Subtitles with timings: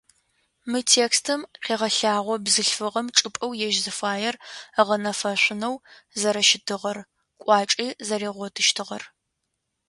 [0.71, 4.35] Мы текстым къегъэлъагъо бзылъфыгъэм чӏыпӏэу ежь зыфаер
[4.81, 5.75] ыгъэнэфэшъунэу
[6.19, 6.97] зэрэщытыгъэр,
[7.41, 9.03] кӏуачӏи зэригъотыщтыгъэр.